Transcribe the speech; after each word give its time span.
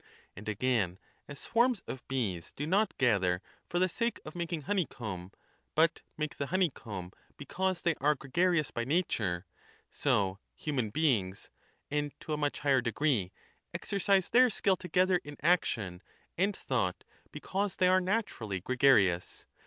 ^ 0.01 0.03
And 0.35 0.49
again, 0.49 0.97
as 1.27 1.37
swarms 1.39 1.81
of 1.81 2.07
bees 2.07 2.51
do 2.53 2.65
not 2.65 2.97
gather 2.97 3.39
for 3.67 3.77
the 3.77 3.87
sake 3.87 4.19
of 4.25 4.33
making 4.33 4.63
honeycomb 4.63 5.31
but 5.75 6.01
make 6.17 6.37
the 6.37 6.47
honey 6.47 6.71
comb 6.71 7.11
because 7.37 7.83
theyare 7.83 8.17
gregarious 8.17 8.71
by 8.71 8.83
nature, 8.83 9.45
so 9.91 10.39
human 10.55 10.89
beings— 10.89 11.51
and 11.91 12.19
to 12.21 12.33
a 12.33 12.37
much 12.37 12.61
higher 12.61 12.81
degree— 12.81 13.31
exercise 13.75 14.31
their 14.31 14.49
skill 14.49 14.75
together 14.75 15.21
in 15.23 15.37
action 15.43 16.01
and 16.35 16.57
thouglit 16.57 17.03
because 17.31 17.75
they 17.75 17.87
are 17.87 18.01
naturally 18.01 18.59
gregarious. 18.59 19.45